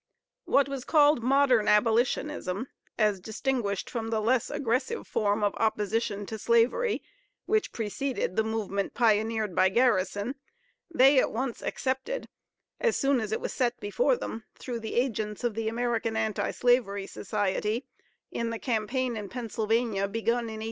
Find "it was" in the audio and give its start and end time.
13.31-13.53